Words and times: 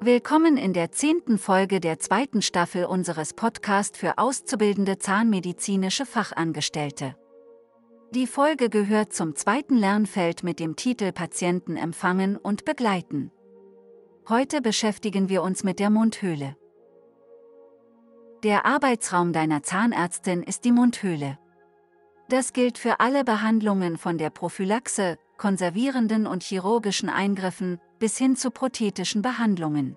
Willkommen 0.00 0.56
in 0.56 0.72
der 0.72 0.92
zehnten 0.92 1.38
Folge 1.38 1.80
der 1.80 1.98
zweiten 1.98 2.40
Staffel 2.40 2.84
unseres 2.84 3.34
Podcasts 3.34 3.98
für 3.98 4.16
auszubildende 4.16 4.98
zahnmedizinische 4.98 6.06
Fachangestellte. 6.06 7.16
Die 8.14 8.28
Folge 8.28 8.70
gehört 8.70 9.12
zum 9.12 9.34
zweiten 9.34 9.76
Lernfeld 9.76 10.44
mit 10.44 10.60
dem 10.60 10.76
Titel 10.76 11.10
Patienten 11.10 11.76
empfangen 11.76 12.36
und 12.36 12.64
begleiten. 12.64 13.32
Heute 14.28 14.62
beschäftigen 14.62 15.28
wir 15.28 15.42
uns 15.42 15.64
mit 15.64 15.80
der 15.80 15.90
Mundhöhle. 15.90 16.56
Der 18.44 18.66
Arbeitsraum 18.66 19.32
deiner 19.32 19.64
Zahnärztin 19.64 20.44
ist 20.44 20.64
die 20.64 20.72
Mundhöhle. 20.72 21.38
Das 22.28 22.52
gilt 22.52 22.78
für 22.78 23.00
alle 23.00 23.24
Behandlungen 23.24 23.98
von 23.98 24.16
der 24.16 24.30
Prophylaxe, 24.30 25.18
konservierenden 25.38 26.28
und 26.28 26.44
chirurgischen 26.44 27.08
Eingriffen 27.08 27.80
bis 27.98 28.16
hin 28.16 28.36
zu 28.36 28.50
prothetischen 28.50 29.22
Behandlungen. 29.22 29.96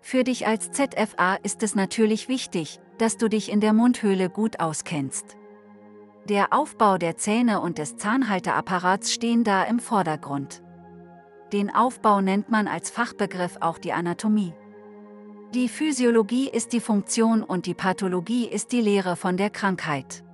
Für 0.00 0.24
dich 0.24 0.46
als 0.46 0.70
ZFA 0.70 1.34
ist 1.42 1.62
es 1.62 1.74
natürlich 1.74 2.28
wichtig, 2.28 2.80
dass 2.98 3.16
du 3.16 3.28
dich 3.28 3.50
in 3.50 3.60
der 3.60 3.72
Mundhöhle 3.72 4.30
gut 4.30 4.60
auskennst. 4.60 5.36
Der 6.28 6.52
Aufbau 6.52 6.98
der 6.98 7.16
Zähne 7.16 7.60
und 7.60 7.78
des 7.78 7.96
Zahnhalteapparats 7.96 9.12
stehen 9.12 9.44
da 9.44 9.62
im 9.64 9.78
Vordergrund. 9.78 10.62
Den 11.52 11.72
Aufbau 11.72 12.20
nennt 12.20 12.50
man 12.50 12.66
als 12.66 12.90
Fachbegriff 12.90 13.58
auch 13.60 13.78
die 13.78 13.92
Anatomie. 13.92 14.52
Die 15.54 15.68
Physiologie 15.68 16.48
ist 16.48 16.72
die 16.72 16.80
Funktion 16.80 17.44
und 17.44 17.66
die 17.66 17.74
Pathologie 17.74 18.46
ist 18.46 18.72
die 18.72 18.80
Lehre 18.80 19.14
von 19.14 19.36
der 19.36 19.50
Krankheit. 19.50 20.24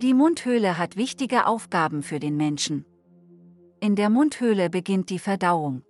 Die 0.00 0.14
Mundhöhle 0.14 0.78
hat 0.78 0.96
wichtige 0.96 1.46
Aufgaben 1.46 2.02
für 2.02 2.18
den 2.18 2.36
Menschen. 2.36 2.86
In 3.84 3.96
der 3.96 4.08
Mundhöhle 4.08 4.70
beginnt 4.70 5.10
die 5.10 5.18
Verdauung. 5.18 5.82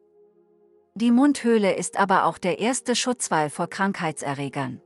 Die 0.96 1.12
Mundhöhle 1.12 1.76
ist 1.76 1.96
aber 1.96 2.24
auch 2.24 2.38
der 2.38 2.58
erste 2.58 2.96
Schutzwall 2.96 3.50
vor 3.50 3.68
Krankheitserregern. 3.68 4.80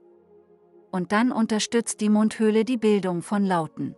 Und 0.92 1.10
dann 1.10 1.32
unterstützt 1.32 2.02
die 2.02 2.10
Mundhöhle 2.10 2.66
die 2.66 2.76
Bildung 2.76 3.22
von 3.22 3.46
Lauten. 3.46 3.96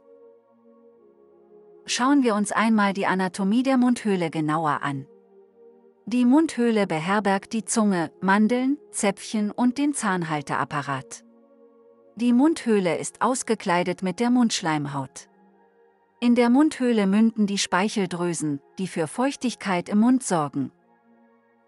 Schauen 1.87 2.23
wir 2.23 2.37
uns 2.37 2.53
einmal 2.53 2.93
die 2.93 3.07
Anatomie 3.07 3.65
der 3.65 3.79
Mundhöhle 3.79 4.31
genauer 4.31 4.79
an. 4.85 5.09
Die 6.07 6.25
Mundhöhle 6.25 6.87
beherbergt 6.87 7.53
die 7.53 7.65
Zunge, 7.65 8.13
Mandeln, 8.21 8.79
Zäpfchen 8.93 9.51
und 9.51 9.77
den 9.77 9.93
Zahnhalteapparat. 9.93 11.25
Die 12.15 12.33
Mundhöhle 12.33 12.97
ist 12.97 13.23
ausgekleidet 13.23 14.05
mit 14.05 14.21
der 14.21 14.31
Mundschleimhaut. 14.31 15.30
In 16.23 16.35
der 16.35 16.51
Mundhöhle 16.51 17.07
münden 17.07 17.47
die 17.47 17.57
Speicheldrüsen, 17.57 18.61
die 18.79 18.89
für 18.89 19.07
Feuchtigkeit 19.07 19.89
im 19.89 20.01
Mund 20.01 20.23
sorgen. 20.23 20.71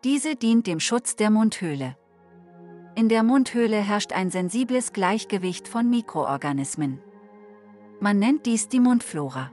Diese 0.05 0.37
dient 0.37 0.67
dem 0.67 0.79
Schutz 0.79 1.17
der 1.17 1.31
Mundhöhle. 1.31 1.97
In 2.95 3.09
der 3.09 3.23
Mundhöhle 3.23 3.79
herrscht 3.79 4.13
ein 4.13 4.31
sensibles 4.31 4.93
Gleichgewicht 4.93 5.69
von 5.69 5.89
Mikroorganismen. 5.89 7.01
Man 7.99 8.19
nennt 8.19 8.45
dies 8.45 8.69
die 8.69 8.81
Mundflora. 8.81 9.51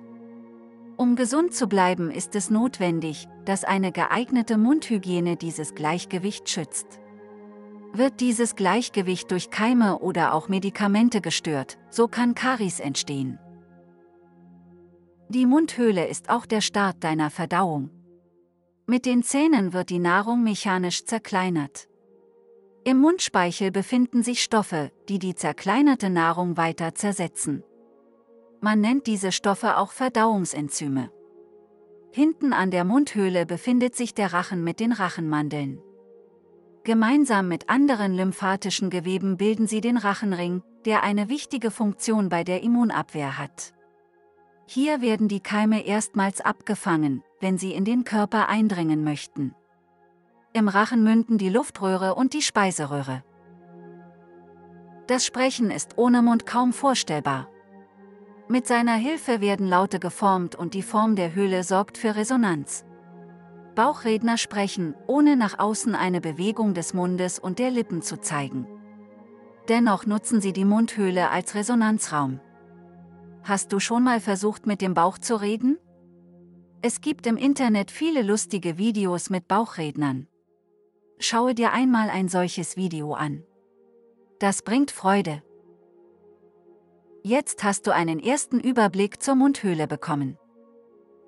Um 0.97 1.16
gesund 1.16 1.53
zu 1.53 1.67
bleiben, 1.67 2.11
ist 2.11 2.36
es 2.36 2.50
notwendig, 2.50 3.30
dass 3.45 3.63
eine 3.63 3.94
geeignete 3.94 4.58
Mundhygiene 4.58 5.38
dieses 5.38 5.75
Gleichgewicht 5.75 6.50
schützt. 6.50 7.00
Wird 7.94 8.19
dieses 8.19 8.58
Gleichgewicht 8.58 9.31
durch 9.31 9.50
Keime 9.50 10.00
oder 10.00 10.34
auch 10.34 10.50
Medikamente 10.50 11.22
gestört, 11.22 11.78
so 11.89 12.09
kann 12.09 12.36
Karies 12.36 12.81
entstehen. 12.81 13.39
Die 15.31 15.45
Mundhöhle 15.45 16.08
ist 16.08 16.31
auch 16.31 16.47
der 16.47 16.59
Start 16.59 17.03
deiner 17.03 17.30
Verdauung. 17.30 17.91
Mit 18.88 19.05
den 19.05 19.22
Zähnen 19.22 19.73
wird 19.73 19.91
die 19.91 19.99
Nahrung 19.99 20.44
mechanisch 20.44 21.05
zerkleinert. 21.05 21.88
Im 22.83 22.97
Mundspeichel 22.97 23.69
befinden 23.69 24.23
sich 24.23 24.41
Stoffe, 24.41 24.91
die 25.07 25.19
die 25.19 25.35
zerkleinerte 25.35 26.09
Nahrung 26.09 26.57
weiter 26.57 26.95
zersetzen. 26.95 27.63
Man 28.59 28.81
nennt 28.81 29.06
diese 29.06 29.31
Stoffe 29.31 29.78
auch 29.78 29.91
Verdauungsenzyme. 29.91 31.12
Hinten 32.12 32.51
an 32.51 32.72
der 32.72 32.84
Mundhöhle 32.84 33.45
befindet 33.45 33.95
sich 33.95 34.16
der 34.16 34.34
Rachen 34.34 34.63
mit 34.63 34.79
den 34.79 34.91
Rachenmandeln. 34.91 35.79
Gemeinsam 36.84 37.47
mit 37.47 37.69
anderen 37.69 38.16
lymphatischen 38.16 38.89
Geweben 38.89 39.38
bilden 39.38 39.68
sie 39.68 39.81
den 39.81 39.97
Rachenring, 39.97 40.63
der 40.85 41.03
eine 41.03 41.29
wichtige 41.29 41.69
Funktion 41.69 42.29
bei 42.29 42.44
der 42.44 42.63
Immunabwehr 42.63 43.38
hat. 43.38 43.75
Hier 44.72 45.02
werden 45.02 45.28
die 45.28 45.40
Keime 45.40 45.84
erstmals 45.84 46.41
abgefangen, 46.41 47.24
wenn 47.40 47.57
sie 47.57 47.72
in 47.72 47.85
den 47.85 48.03
Körper 48.03 48.50
eindringen 48.50 49.03
möchten. 49.03 49.56
Im 50.53 50.68
Rachen 50.68 51.03
münden 51.03 51.40
die 51.40 51.50
Luftröhre 51.50 52.13
und 52.13 52.34
die 52.34 52.44
Speiseröhre. 52.44 53.24
Das 55.07 55.25
Sprechen 55.25 55.72
ist 55.72 55.97
ohne 55.97 56.22
Mund 56.22 56.46
kaum 56.46 56.72
vorstellbar. 56.72 57.47
Mit 58.47 58.68
seiner 58.68 58.94
Hilfe 58.94 59.41
werden 59.41 59.68
Laute 59.68 60.00
geformt 60.00 60.53
und 60.53 60.75
die 60.75 60.84
Form 60.84 61.16
der 61.16 61.34
Höhle 61.34 61.63
sorgt 61.63 61.97
für 61.97 62.16
Resonanz. 62.16 62.86
Bauchredner 63.74 64.38
sprechen, 64.38 64.94
ohne 65.07 65.36
nach 65.36 65.57
außen 65.57 65.96
eine 65.96 66.22
Bewegung 66.22 66.75
des 66.75 66.94
Mundes 66.94 67.40
und 67.40 67.57
der 67.57 67.72
Lippen 67.72 68.03
zu 68.03 68.22
zeigen. 68.22 68.68
Dennoch 69.68 70.06
nutzen 70.06 70.41
sie 70.41 70.53
die 70.53 70.66
Mundhöhle 70.66 71.31
als 71.31 71.56
Resonanzraum. 71.56 72.40
Hast 73.44 73.72
du 73.72 73.79
schon 73.79 74.03
mal 74.03 74.19
versucht, 74.19 74.67
mit 74.67 74.81
dem 74.81 74.94
Bauch 74.94 75.17
zu 75.17 75.35
reden? 75.39 75.77
Es 76.81 77.01
gibt 77.01 77.27
im 77.27 77.38
Internet 77.38 77.91
viele 77.91 78.22
lustige 78.22 78.77
Videos 78.77 79.29
mit 79.29 79.47
Bauchrednern. 79.47 80.27
Schaue 81.19 81.53
dir 81.53 81.73
einmal 81.73 82.09
ein 82.09 82.29
solches 82.29 82.77
Video 82.77 83.13
an. 83.13 83.44
Das 84.39 84.61
bringt 84.61 84.91
Freude. 84.91 85.44
Jetzt 87.23 87.63
hast 87.63 87.85
du 87.88 87.94
einen 87.94 88.19
ersten 88.19 88.61
Überblick 88.61 89.22
zur 89.22 89.35
Mundhöhle 89.35 89.88
bekommen. 89.88 90.38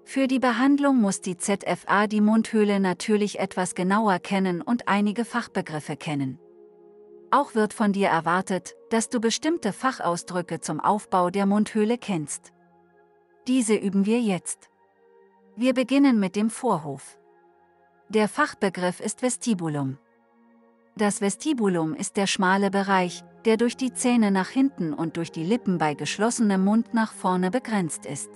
Für 0.06 0.28
die 0.28 0.40
Behandlung 0.40 1.02
muss 1.02 1.22
die 1.22 1.38
ZFA 1.38 2.08
die 2.08 2.22
Mundhöhle 2.22 2.80
natürlich 2.80 3.40
etwas 3.40 3.76
genauer 3.76 4.20
kennen 4.20 4.62
und 4.62 4.88
einige 4.88 5.26
Fachbegriffe 5.26 5.98
kennen. 5.98 6.40
Auch 7.32 7.56
wird 7.56 7.74
von 7.74 7.94
dir 7.94 8.10
erwartet, 8.10 8.76
dass 8.90 9.08
du 9.08 9.22
bestimmte 9.22 9.72
Fachausdrücke 9.72 10.60
zum 10.60 10.82
Aufbau 10.82 11.30
der 11.30 11.46
Mundhöhle 11.46 11.98
kennst. 11.98 12.52
Diese 13.48 13.74
üben 13.74 14.06
wir 14.06 14.20
jetzt. 14.20 14.70
Wir 15.56 15.74
beginnen 15.74 16.20
mit 16.20 16.36
dem 16.36 16.50
Vorhof. 16.50 17.18
Der 18.10 18.28
Fachbegriff 18.28 19.00
ist 19.00 19.22
Vestibulum. 19.22 19.98
Das 20.98 21.22
Vestibulum 21.22 21.94
ist 21.94 22.18
der 22.18 22.28
schmale 22.28 22.70
Bereich, 22.70 23.24
der 23.46 23.56
durch 23.56 23.78
die 23.78 23.94
Zähne 23.94 24.30
nach 24.30 24.50
hinten 24.50 24.94
und 24.94 25.16
durch 25.16 25.32
die 25.32 25.46
Lippen 25.46 25.78
bei 25.78 25.94
geschlossenem 25.94 26.66
Mund 26.66 26.94
nach 26.94 27.14
vorne 27.14 27.50
begrenzt 27.50 28.06
ist. 28.06 28.30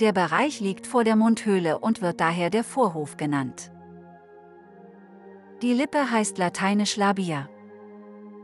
Der 0.00 0.12
Bereich 0.12 0.60
liegt 0.60 0.86
vor 0.86 1.02
der 1.02 1.16
Mundhöhle 1.16 1.80
und 1.80 2.00
wird 2.00 2.20
daher 2.20 2.50
der 2.50 2.62
Vorhof 2.62 3.16
genannt. 3.16 3.72
Die 5.62 5.72
Lippe 5.72 6.12
heißt 6.12 6.38
lateinisch 6.38 6.96
Labia. 6.96 7.48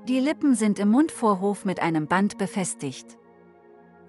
Die 0.06 0.20
Lippen 0.20 0.54
sind 0.54 0.78
im 0.78 0.90
Mundvorhof 0.90 1.64
mit 1.64 1.80
einem 1.80 2.06
Band 2.06 2.36
befestigt. 2.36 3.16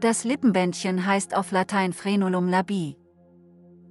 Das 0.01 0.25
Lippenbändchen 0.25 1.05
heißt 1.05 1.33
auf 1.33 1.51
Latein 1.51 1.93
Frenulum 1.93 2.49
labii. 2.49 2.97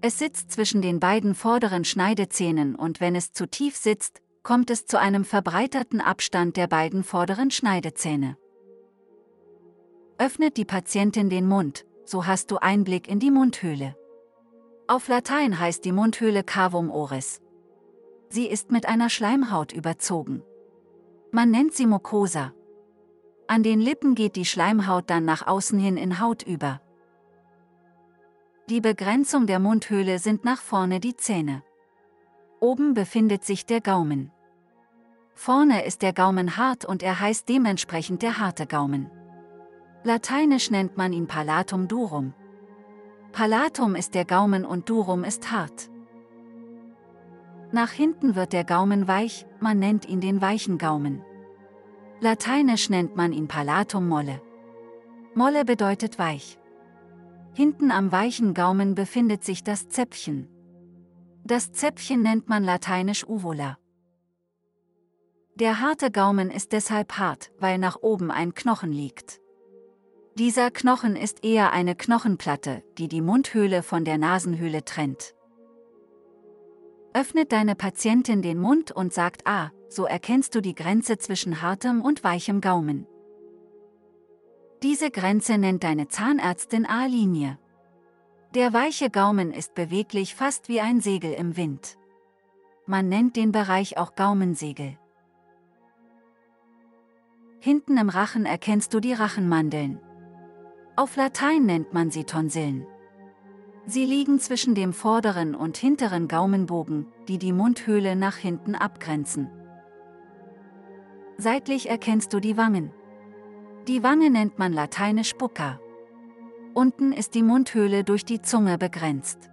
Es 0.03 0.19
sitzt 0.19 0.53
zwischen 0.53 0.83
den 0.83 1.01
beiden 1.01 1.35
vorderen 1.35 1.83
Schneidezähnen 1.83 2.75
und 2.75 3.01
wenn 3.01 3.17
es 3.17 3.33
zu 3.33 3.47
tief 3.47 3.75
sitzt, 3.75 4.21
kommt 4.43 4.69
es 4.69 4.85
zu 4.85 5.01
einem 5.01 5.25
verbreiterten 5.25 6.03
Abstand 6.03 6.59
der 6.59 6.67
beiden 6.67 7.05
vorderen 7.05 7.51
Schneidezähne. 7.51 8.37
Öffnet 10.19 10.59
die 10.59 10.67
Patientin 10.67 11.31
den 11.31 11.49
Mund, 11.49 11.87
so 12.05 12.27
hast 12.27 12.51
du 12.51 12.59
Einblick 12.59 13.09
in 13.09 13.19
die 13.19 13.31
Mundhöhle. 13.31 13.97
Auf 14.89 15.09
Latein 15.09 15.59
heißt 15.59 15.83
die 15.87 15.93
Mundhöhle 15.93 16.45
Cavum 16.45 16.91
oris. 16.91 17.41
Sie 18.29 18.47
ist 18.47 18.71
mit 18.71 18.87
einer 18.87 19.09
Schleimhaut 19.09 19.73
überzogen. 19.73 20.43
Man 21.35 21.51
nennt 21.51 21.75
sie 21.75 21.87
Mucosa. 21.87 22.53
An 23.49 23.65
den 23.65 23.81
Lippen 23.81 24.15
geht 24.15 24.37
die 24.37 24.45
Schleimhaut 24.45 25.11
dann 25.11 25.25
nach 25.25 25.45
außen 25.45 25.81
hin 25.81 25.97
in 25.97 26.21
Haut 26.21 26.45
über. 26.45 26.81
Die 28.71 28.81
Begrenzung 28.81 29.49
der 29.49 29.59
Mundhöhle 29.59 30.21
sind 30.21 30.45
nach 30.45 30.61
vorne 30.61 31.01
die 31.01 31.17
Zähne. 31.17 31.65
Oben 32.61 32.95
befindet 32.95 33.43
sich 33.43 33.67
der 33.67 33.81
Gaumen. 33.81 34.31
Vorne 35.35 35.85
ist 35.85 36.03
der 36.03 36.13
Gaumen 36.13 36.57
hart 36.57 36.85
und 36.85 37.03
er 37.03 37.19
heißt 37.19 37.49
dementsprechend 37.49 38.23
der 38.23 38.39
harte 38.39 38.69
Gaumen. 38.69 39.11
Lateinisch 40.05 40.71
nennt 40.71 40.97
man 40.97 41.13
ihn 41.13 41.27
Palatum 41.27 41.89
durum. 41.89 42.33
Palatum 43.33 43.97
ist 43.97 44.15
der 44.15 44.25
Gaumen 44.25 44.65
und 44.65 44.89
durum 44.89 45.25
ist 45.25 45.51
hart. 45.51 45.91
Nach 47.75 47.91
hinten 47.91 48.37
wird 48.37 48.53
der 48.53 48.63
Gaumen 48.63 49.09
weich, 49.09 49.47
man 49.59 49.81
nennt 49.81 50.09
ihn 50.09 50.21
den 50.21 50.41
weichen 50.41 50.79
Gaumen. 50.79 51.25
Lateinisch 52.21 52.89
nennt 52.89 53.17
man 53.17 53.33
ihn 53.33 53.49
Palatum 53.49 54.07
molle. 54.07 54.41
Molle 55.35 55.65
bedeutet 55.65 56.17
weich. 56.17 56.61
Hinten 57.53 57.91
am 57.91 58.13
weichen 58.13 58.55
Gaumen 58.55 58.95
befindet 58.95 59.43
sich 59.43 59.65
das 59.65 59.89
Zäpfchen. 59.89 60.47
Das 61.43 61.73
Zäpfchen 61.73 62.23
nennt 62.23 62.49
man 62.49 62.63
lateinisch 62.63 63.27
Uvula. 63.27 63.77
Der 65.57 65.81
harte 65.81 66.13
Gaumen 66.13 66.53
ist 66.53 66.71
deshalb 66.71 67.19
hart, 67.19 67.51
weil 67.59 67.79
nach 67.79 67.97
oben 67.97 68.31
ein 68.31 68.55
Knochen 68.55 68.93
liegt. 68.93 69.41
Dieser 70.39 70.71
Knochen 70.71 71.17
ist 71.17 71.45
eher 71.45 71.73
eine 71.73 71.97
Knochenplatte, 71.97 72.85
die 72.99 73.09
die 73.09 73.21
Mundhöhle 73.21 73.83
von 73.83 74.05
der 74.05 74.19
Nasenhöhle 74.19 74.85
trennt. 74.85 75.35
Öffnet 77.17 77.53
deine 77.53 77.77
Patientin 77.77 78.43
den 78.43 78.59
Mund 78.59 78.91
und 78.91 79.13
sagt 79.13 79.47
A, 79.47 79.71
so 79.89 80.05
erkennst 80.05 80.53
du 80.57 80.61
die 80.61 80.75
Grenze 80.75 81.17
zwischen 81.17 81.63
hartem 81.63 82.03
und 82.03 82.25
weichem 82.25 82.61
Gaumen. 82.61 83.07
Diese 84.83 85.13
Grenze 85.13 85.57
nennt 85.57 85.85
deine 85.85 86.09
Zahnärztin 86.09 86.87
A-Linie. 86.87 87.57
Der 88.57 88.73
weiche 88.73 89.11
Gaumen 89.11 89.53
ist 89.53 89.77
beweglich 89.77 90.35
fast 90.35 90.69
wie 90.69 90.81
ein 90.81 91.01
Segel 91.01 91.33
im 91.33 91.57
Wind. 91.57 91.99
Man 92.85 93.09
nennt 93.09 93.37
den 93.37 93.53
Bereich 93.53 93.97
auch 93.97 94.17
Gaumensegel. 94.17 94.99
Hinten 97.61 97.97
im 97.97 98.09
Rachen 98.09 98.45
erkennst 98.45 98.93
du 98.93 98.99
die 98.99 99.13
Rachenmandeln. 99.13 100.01
Auf 100.97 101.15
Latein 101.15 101.65
nennt 101.65 101.95
man 101.95 102.11
sie 102.11 102.25
Tonsillen. 102.25 102.89
Sie 103.87 104.05
liegen 104.05 104.39
zwischen 104.41 104.75
dem 104.75 104.93
vorderen 104.93 105.55
und 105.55 105.77
hinteren 105.77 106.27
Gaumenbogen, 106.27 107.07
die 107.29 107.39
die 107.39 107.53
Mundhöhle 107.53 108.17
nach 108.17 108.37
hinten 108.37 108.75
abgrenzen. 108.75 109.51
Seitlich 111.37 111.91
erkennst 111.91 112.33
du 112.33 112.41
die 112.41 112.57
Wangen. 112.57 112.93
Die 113.87 114.03
Wange 114.03 114.31
nennt 114.31 114.59
man 114.59 114.73
lateinisch 114.73 115.35
Bucca. 115.35 115.81
Unten 116.73 117.13
ist 117.13 117.35
die 117.35 117.43
Mundhöhle 117.43 118.05
durch 118.05 118.25
die 118.25 118.41
Zunge 118.41 118.79
begrenzt. 118.79 119.51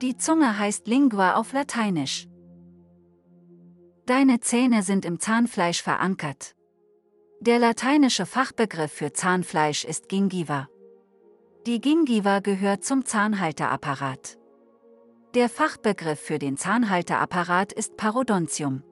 Die 0.00 0.16
Zunge 0.16 0.58
heißt 0.58 0.86
Lingua 0.86 1.34
auf 1.34 1.52
Lateinisch. 1.52 2.28
Deine 4.06 4.40
Zähne 4.40 4.82
sind 4.82 5.04
im 5.04 5.18
Zahnfleisch 5.18 5.82
verankert. 5.82 6.54
Der 7.40 7.58
lateinische 7.58 8.26
Fachbegriff 8.26 8.92
für 8.92 9.12
Zahnfleisch 9.12 9.84
ist 9.84 10.08
Gingiva. 10.08 10.68
Die 11.64 11.80
Gingiva 11.80 12.40
gehört 12.40 12.82
zum 12.82 13.04
Zahnhalteapparat. 13.04 14.36
Der 15.34 15.48
Fachbegriff 15.48 16.18
für 16.18 16.40
den 16.40 16.56
Zahnhalteapparat 16.56 17.72
ist 17.72 17.96
Parodontium. 17.96 18.82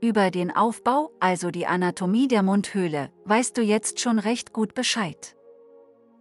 Über 0.00 0.30
den 0.30 0.54
Aufbau, 0.54 1.10
also 1.18 1.50
die 1.50 1.66
Anatomie 1.66 2.28
der 2.28 2.44
Mundhöhle, 2.44 3.10
weißt 3.24 3.56
du 3.56 3.62
jetzt 3.62 3.98
schon 3.98 4.20
recht 4.20 4.52
gut 4.52 4.74
Bescheid. 4.74 5.34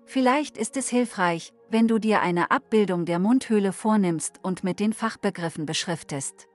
Vielleicht 0.05 0.57
ist 0.57 0.75
es 0.77 0.89
hilfreich, 0.89 1.53
wenn 1.69 1.87
du 1.87 1.99
dir 1.99 2.21
eine 2.21 2.49
Abbildung 2.49 3.05
der 3.05 3.19
Mundhöhle 3.19 3.73
vornimmst 3.73 4.39
und 4.41 4.63
mit 4.63 4.79
den 4.79 4.93
Fachbegriffen 4.93 5.67
beschriftest. 5.67 6.47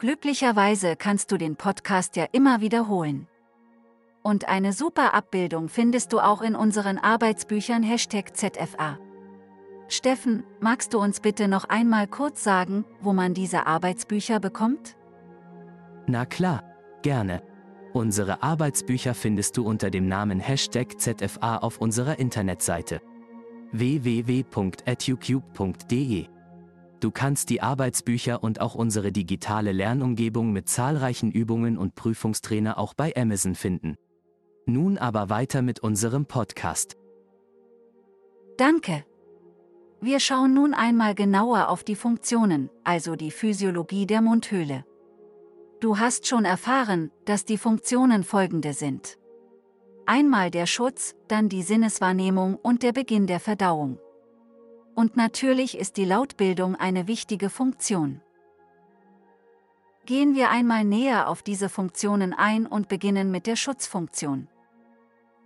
Glücklicherweise 0.00 0.96
kannst 0.96 1.30
du 1.30 1.36
den 1.36 1.54
Podcast 1.54 2.16
ja 2.16 2.26
immer 2.32 2.60
wiederholen. 2.60 3.28
Und 4.26 4.48
eine 4.48 4.72
super 4.72 5.14
Abbildung 5.14 5.68
findest 5.68 6.12
du 6.12 6.18
auch 6.18 6.42
in 6.42 6.56
unseren 6.56 6.98
Arbeitsbüchern 6.98 7.84
Hashtag 7.84 8.36
ZFA. 8.36 8.98
Steffen, 9.86 10.42
magst 10.58 10.94
du 10.94 10.98
uns 10.98 11.20
bitte 11.20 11.46
noch 11.46 11.66
einmal 11.66 12.08
kurz 12.08 12.42
sagen, 12.42 12.84
wo 13.00 13.12
man 13.12 13.34
diese 13.34 13.66
Arbeitsbücher 13.66 14.40
bekommt? 14.40 14.96
Na 16.08 16.26
klar, 16.26 16.64
gerne. 17.02 17.40
Unsere 17.92 18.42
Arbeitsbücher 18.42 19.14
findest 19.14 19.56
du 19.58 19.64
unter 19.64 19.90
dem 19.90 20.08
Namen 20.08 20.40
Hashtag 20.40 20.98
ZFA 20.98 21.58
auf 21.58 21.78
unserer 21.78 22.18
Internetseite 22.18 23.00
www.educube.de. 23.70 26.26
Du 26.98 27.10
kannst 27.12 27.48
die 27.48 27.62
Arbeitsbücher 27.62 28.42
und 28.42 28.60
auch 28.60 28.74
unsere 28.74 29.12
digitale 29.12 29.70
Lernumgebung 29.70 30.52
mit 30.52 30.68
zahlreichen 30.68 31.30
Übungen 31.30 31.78
und 31.78 31.94
Prüfungstrainer 31.94 32.76
auch 32.76 32.92
bei 32.92 33.14
Amazon 33.14 33.54
finden. 33.54 33.96
Nun 34.68 34.98
aber 34.98 35.30
weiter 35.30 35.62
mit 35.62 35.78
unserem 35.78 36.26
Podcast. 36.26 36.96
Danke. 38.56 39.04
Wir 40.00 40.18
schauen 40.18 40.54
nun 40.54 40.74
einmal 40.74 41.14
genauer 41.14 41.68
auf 41.68 41.84
die 41.84 41.94
Funktionen, 41.94 42.68
also 42.82 43.14
die 43.14 43.30
Physiologie 43.30 44.06
der 44.06 44.20
Mundhöhle. 44.22 44.84
Du 45.78 46.00
hast 46.00 46.26
schon 46.26 46.44
erfahren, 46.44 47.12
dass 47.26 47.44
die 47.44 47.58
Funktionen 47.58 48.24
folgende 48.24 48.72
sind. 48.72 49.18
Einmal 50.04 50.50
der 50.50 50.66
Schutz, 50.66 51.14
dann 51.28 51.48
die 51.48 51.62
Sinneswahrnehmung 51.62 52.56
und 52.56 52.82
der 52.82 52.92
Beginn 52.92 53.28
der 53.28 53.38
Verdauung. 53.38 54.00
Und 54.96 55.16
natürlich 55.16 55.78
ist 55.78 55.96
die 55.96 56.04
Lautbildung 56.04 56.74
eine 56.74 57.06
wichtige 57.06 57.50
Funktion. 57.50 58.20
Gehen 60.06 60.34
wir 60.34 60.50
einmal 60.50 60.84
näher 60.84 61.28
auf 61.28 61.42
diese 61.42 61.68
Funktionen 61.68 62.32
ein 62.32 62.66
und 62.66 62.88
beginnen 62.88 63.30
mit 63.30 63.46
der 63.46 63.54
Schutzfunktion. 63.56 64.48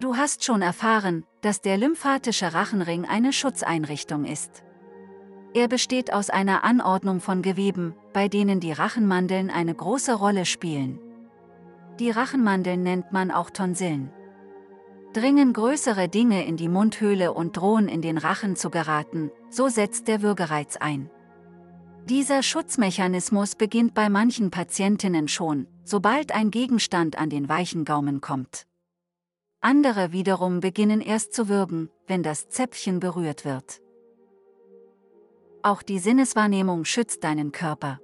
Du 0.00 0.16
hast 0.16 0.44
schon 0.44 0.62
erfahren, 0.62 1.26
dass 1.42 1.60
der 1.60 1.76
lymphatische 1.76 2.54
Rachenring 2.54 3.04
eine 3.04 3.34
Schutzeinrichtung 3.34 4.24
ist. 4.24 4.64
Er 5.52 5.68
besteht 5.68 6.10
aus 6.10 6.30
einer 6.30 6.64
Anordnung 6.64 7.20
von 7.20 7.42
Geweben, 7.42 7.94
bei 8.14 8.28
denen 8.28 8.60
die 8.60 8.72
Rachenmandeln 8.72 9.50
eine 9.50 9.74
große 9.74 10.14
Rolle 10.14 10.46
spielen. 10.46 10.98
Die 11.98 12.10
Rachenmandeln 12.10 12.82
nennt 12.82 13.12
man 13.12 13.30
auch 13.30 13.50
Tonsillen. 13.50 14.10
Dringen 15.12 15.52
größere 15.52 16.08
Dinge 16.08 16.46
in 16.46 16.56
die 16.56 16.68
Mundhöhle 16.68 17.34
und 17.34 17.58
drohen 17.58 17.86
in 17.86 18.00
den 18.00 18.16
Rachen 18.16 18.56
zu 18.56 18.70
geraten, 18.70 19.30
so 19.50 19.68
setzt 19.68 20.08
der 20.08 20.22
Würgereiz 20.22 20.78
ein. 20.78 21.10
Dieser 22.08 22.42
Schutzmechanismus 22.42 23.54
beginnt 23.54 23.92
bei 23.92 24.08
manchen 24.08 24.50
Patientinnen 24.50 25.28
schon, 25.28 25.66
sobald 25.84 26.32
ein 26.32 26.50
Gegenstand 26.50 27.18
an 27.18 27.28
den 27.28 27.50
weichen 27.50 27.84
Gaumen 27.84 28.22
kommt. 28.22 28.69
Andere 29.62 30.12
wiederum 30.12 30.60
beginnen 30.60 31.02
erst 31.02 31.34
zu 31.34 31.48
würgen, 31.50 31.90
wenn 32.06 32.22
das 32.22 32.48
Zäpfchen 32.48 32.98
berührt 32.98 33.44
wird. 33.44 33.82
Auch 35.62 35.82
die 35.82 35.98
Sinneswahrnehmung 35.98 36.86
schützt 36.86 37.24
deinen 37.24 37.52
Körper. 37.52 38.00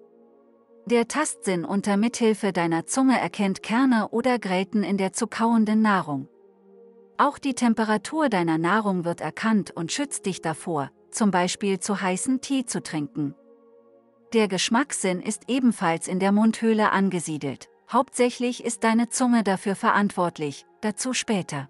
Der 0.84 1.08
Tastsinn 1.08 1.64
unter 1.64 1.96
Mithilfe 1.96 2.52
deiner 2.52 2.84
Zunge 2.84 3.18
erkennt 3.18 3.62
Kerne 3.62 4.08
oder 4.10 4.38
Gräten 4.38 4.82
in 4.82 4.98
der 4.98 5.14
zu 5.14 5.26
kauenden 5.26 5.80
Nahrung. 5.80 6.28
Auch 7.16 7.38
die 7.38 7.54
Temperatur 7.54 8.28
deiner 8.28 8.58
Nahrung 8.58 9.06
wird 9.06 9.22
erkannt 9.22 9.70
und 9.70 9.90
schützt 9.90 10.26
dich 10.26 10.42
davor, 10.42 10.90
zum 11.10 11.30
Beispiel 11.30 11.80
zu 11.80 12.02
heißen 12.02 12.42
Tee 12.42 12.66
zu 12.66 12.82
trinken. 12.82 13.34
Der 14.34 14.48
Geschmackssinn 14.48 15.22
ist 15.22 15.44
ebenfalls 15.48 16.06
in 16.06 16.20
der 16.20 16.32
Mundhöhle 16.32 16.92
angesiedelt. 16.92 17.70
Hauptsächlich 17.90 18.62
ist 18.64 18.84
deine 18.84 19.08
Zunge 19.08 19.42
dafür 19.42 19.76
verantwortlich, 19.76 20.66
dazu 20.86 21.12
später. 21.12 21.68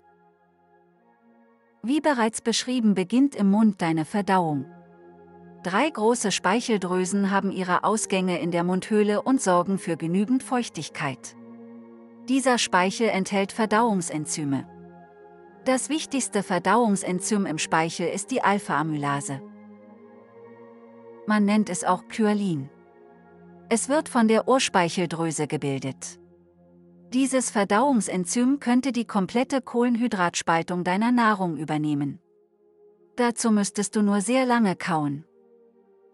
Wie 1.82 2.00
bereits 2.00 2.42
beschrieben 2.42 2.94
beginnt 2.94 3.34
im 3.34 3.50
Mund 3.50 3.80
deine 3.80 4.04
Verdauung. 4.04 4.66
Drei 5.62 5.88
große 5.88 6.30
Speicheldrüsen 6.30 7.30
haben 7.30 7.50
ihre 7.50 7.82
Ausgänge 7.82 8.38
in 8.38 8.50
der 8.50 8.62
Mundhöhle 8.62 9.22
und 9.22 9.40
sorgen 9.40 9.78
für 9.78 9.96
genügend 9.96 10.42
Feuchtigkeit. 10.42 11.34
Dieser 12.28 12.58
Speichel 12.58 13.08
enthält 13.08 13.52
Verdauungsenzyme. 13.52 14.68
Das 15.64 15.88
wichtigste 15.88 16.42
Verdauungsenzym 16.42 17.46
im 17.46 17.56
Speichel 17.56 18.08
ist 18.08 18.30
die 18.30 18.42
Alpha-Amylase. 18.42 19.40
Man 21.26 21.46
nennt 21.46 21.70
es 21.70 21.84
auch 21.84 22.06
Kyalin. 22.08 22.68
Es 23.70 23.88
wird 23.88 24.10
von 24.10 24.28
der 24.28 24.46
Urspeicheldrüse 24.46 25.46
gebildet. 25.46 26.20
Dieses 27.16 27.48
Verdauungsenzym 27.48 28.60
könnte 28.60 28.92
die 28.92 29.06
komplette 29.06 29.62
Kohlenhydratspaltung 29.62 30.84
deiner 30.84 31.12
Nahrung 31.12 31.56
übernehmen. 31.56 32.18
Dazu 33.16 33.50
müsstest 33.50 33.96
du 33.96 34.02
nur 34.02 34.20
sehr 34.20 34.44
lange 34.44 34.76
kauen. 34.76 35.24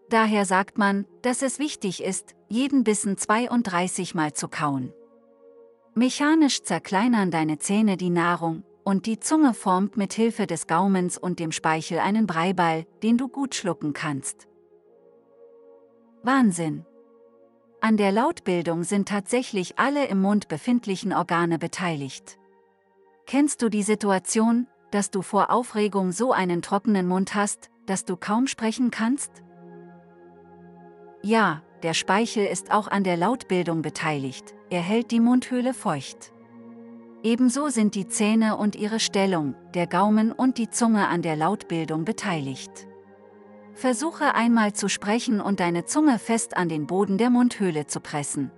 Daher 0.09 0.45
sagt 0.45 0.77
man, 0.77 1.05
dass 1.21 1.41
es 1.41 1.59
wichtig 1.59 2.01
ist, 2.01 2.35
jeden 2.47 2.85
Bissen 2.85 3.17
32 3.17 4.15
Mal 4.15 4.31
zu 4.31 4.47
kauen. 4.47 4.93
Mechanisch 5.93 6.63
zerkleinern 6.63 7.31
deine 7.31 7.59
Zähne 7.59 7.97
die 7.97 8.09
Nahrung, 8.09 8.63
und 8.85 9.05
die 9.05 9.19
Zunge 9.19 9.53
formt 9.53 9.97
mit 9.97 10.13
Hilfe 10.13 10.47
des 10.47 10.67
Gaumens 10.67 11.17
und 11.17 11.37
dem 11.39 11.51
Speichel 11.51 11.99
einen 11.99 12.27
Breiball, 12.27 12.85
den 13.03 13.17
du 13.17 13.27
gut 13.27 13.55
schlucken 13.55 13.91
kannst. 13.91 14.47
Wahnsinn! 16.23 16.85
An 17.85 17.97
der 17.97 18.13
Lautbildung 18.13 18.85
sind 18.85 19.09
tatsächlich 19.09 19.77
alle 19.77 20.05
im 20.05 20.21
Mund 20.21 20.47
befindlichen 20.47 21.11
Organe 21.11 21.59
beteiligt. 21.59 22.37
Kennst 23.27 23.61
du 23.61 23.67
die 23.67 23.83
Situation, 23.83 24.67
dass 24.91 25.11
du 25.11 25.21
vor 25.21 25.51
Aufregung 25.51 26.13
so 26.13 26.31
einen 26.31 26.61
trockenen 26.61 27.05
Mund 27.05 27.35
hast, 27.35 27.71
dass 27.85 28.05
du 28.05 28.15
kaum 28.15 28.47
sprechen 28.47 28.89
kannst? 28.89 29.43
Ja, 31.23 31.61
der 31.83 31.93
Speichel 31.93 32.45
ist 32.45 32.71
auch 32.71 32.87
an 32.87 33.03
der 33.03 33.17
Lautbildung 33.17 33.81
beteiligt, 33.81 34.55
er 34.69 34.81
hält 34.81 35.11
die 35.11 35.19
Mundhöhle 35.19 35.73
feucht. 35.73 36.31
Ebenso 37.21 37.67
sind 37.67 37.95
die 37.95 38.07
Zähne 38.07 38.55
und 38.55 38.77
ihre 38.77 39.01
Stellung, 39.01 39.55
der 39.73 39.87
Gaumen 39.87 40.31
und 40.31 40.57
die 40.57 40.69
Zunge 40.69 41.09
an 41.09 41.21
der 41.21 41.35
Lautbildung 41.35 42.05
beteiligt. 42.05 42.87
Versuche 43.73 44.35
einmal 44.35 44.73
zu 44.73 44.87
sprechen 44.87 45.41
und 45.41 45.59
deine 45.59 45.85
Zunge 45.85 46.19
fest 46.19 46.55
an 46.55 46.69
den 46.69 46.87
Boden 46.87 47.17
der 47.17 47.29
Mundhöhle 47.29 47.87
zu 47.87 47.99
pressen. 47.99 48.51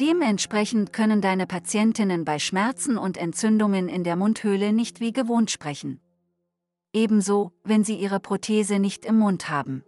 Dementsprechend 0.00 0.92
können 0.92 1.20
deine 1.20 1.46
Patientinnen 1.46 2.24
bei 2.24 2.38
Schmerzen 2.38 2.98
und 2.98 3.16
Entzündungen 3.16 3.88
in 3.88 4.02
der 4.02 4.16
Mundhöhle 4.16 4.72
nicht 4.72 5.00
wie 5.00 5.12
gewohnt 5.12 5.50
sprechen. 5.50 6.00
Ebenso, 6.92 7.52
wenn 7.62 7.84
sie 7.84 7.96
ihre 7.96 8.18
Prothese 8.18 8.78
nicht 8.78 9.04
im 9.04 9.18
Mund 9.18 9.50
haben. 9.50 9.84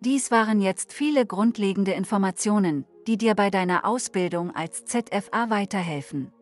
Dies 0.00 0.30
waren 0.30 0.60
jetzt 0.60 0.92
viele 0.92 1.26
grundlegende 1.26 1.92
Informationen, 1.92 2.84
die 3.06 3.16
dir 3.16 3.34
bei 3.34 3.50
deiner 3.50 3.84
Ausbildung 3.84 4.54
als 4.54 4.84
ZFA 4.84 5.50
weiterhelfen. 5.50 6.32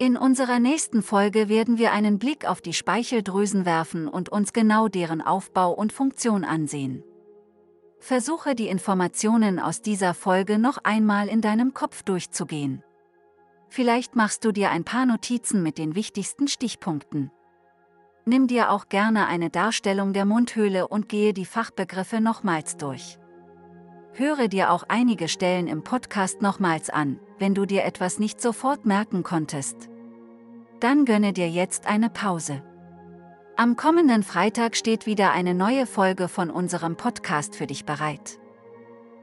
In 0.00 0.16
unserer 0.16 0.60
nächsten 0.60 1.02
Folge 1.02 1.48
werden 1.48 1.76
wir 1.76 1.90
einen 1.90 2.20
Blick 2.20 2.48
auf 2.48 2.60
die 2.60 2.72
Speicheldrüsen 2.72 3.66
werfen 3.66 4.06
und 4.06 4.28
uns 4.28 4.52
genau 4.52 4.86
deren 4.86 5.20
Aufbau 5.20 5.72
und 5.72 5.92
Funktion 5.92 6.44
ansehen. 6.44 7.02
Versuche 7.98 8.54
die 8.54 8.68
Informationen 8.68 9.58
aus 9.58 9.82
dieser 9.82 10.14
Folge 10.14 10.60
noch 10.60 10.78
einmal 10.84 11.26
in 11.26 11.40
deinem 11.40 11.74
Kopf 11.74 12.04
durchzugehen. 12.04 12.84
Vielleicht 13.68 14.14
machst 14.14 14.44
du 14.44 14.52
dir 14.52 14.70
ein 14.70 14.84
paar 14.84 15.04
Notizen 15.04 15.64
mit 15.64 15.78
den 15.78 15.96
wichtigsten 15.96 16.46
Stichpunkten. 16.46 17.32
Nimm 18.24 18.46
dir 18.46 18.70
auch 18.70 18.88
gerne 18.88 19.26
eine 19.26 19.50
Darstellung 19.50 20.12
der 20.12 20.26
Mundhöhle 20.26 20.86
und 20.86 21.08
gehe 21.08 21.32
die 21.32 21.44
Fachbegriffe 21.44 22.20
nochmals 22.20 22.76
durch. 22.76 23.18
Höre 24.12 24.48
dir 24.48 24.72
auch 24.72 24.84
einige 24.88 25.28
Stellen 25.28 25.66
im 25.66 25.82
Podcast 25.82 26.42
nochmals 26.42 26.88
an, 26.88 27.20
wenn 27.38 27.54
du 27.54 27.66
dir 27.66 27.84
etwas 27.84 28.18
nicht 28.18 28.40
sofort 28.40 28.84
merken 28.84 29.22
konntest. 29.22 29.87
Dann 30.80 31.04
gönne 31.04 31.32
dir 31.32 31.48
jetzt 31.48 31.86
eine 31.86 32.08
Pause. 32.08 32.62
Am 33.56 33.74
kommenden 33.74 34.22
Freitag 34.22 34.76
steht 34.76 35.06
wieder 35.06 35.32
eine 35.32 35.54
neue 35.54 35.86
Folge 35.86 36.28
von 36.28 36.50
unserem 36.50 36.96
Podcast 36.96 37.56
für 37.56 37.66
dich 37.66 37.84
bereit. 37.84 38.38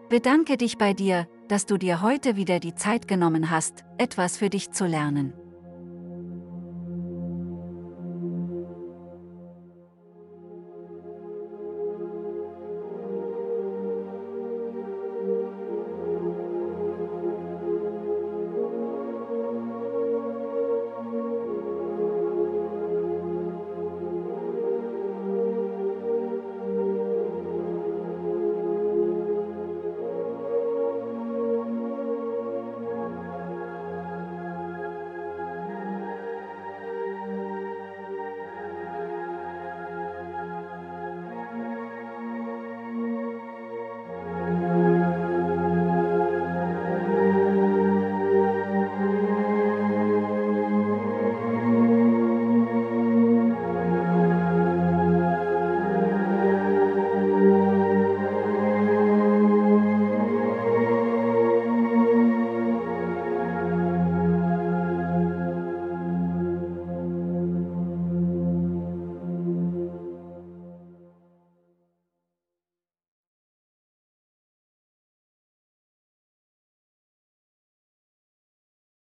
Bedanke 0.09 0.57
dich 0.57 0.77
bei 0.77 0.93
dir, 0.93 1.27
dass 1.47 1.65
du 1.65 1.77
dir 1.77 2.01
heute 2.01 2.35
wieder 2.35 2.59
die 2.59 2.75
Zeit 2.75 3.07
genommen 3.07 3.49
hast, 3.49 3.85
etwas 3.97 4.37
für 4.37 4.49
dich 4.49 4.71
zu 4.71 4.85
lernen. 4.85 5.33